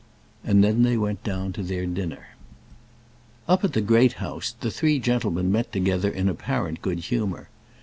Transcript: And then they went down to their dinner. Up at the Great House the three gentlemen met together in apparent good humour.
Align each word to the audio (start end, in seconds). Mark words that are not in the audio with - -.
And 0.43 0.63
then 0.63 0.81
they 0.81 0.97
went 0.97 1.23
down 1.23 1.53
to 1.53 1.61
their 1.61 1.85
dinner. 1.85 2.29
Up 3.47 3.63
at 3.63 3.73
the 3.73 3.81
Great 3.81 4.13
House 4.13 4.55
the 4.59 4.71
three 4.71 4.97
gentlemen 4.97 5.51
met 5.51 5.71
together 5.71 6.09
in 6.09 6.27
apparent 6.27 6.81
good 6.81 6.97
humour. 7.01 7.49